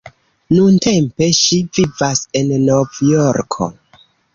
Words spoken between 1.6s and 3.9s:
vivas en Nov-Jorko.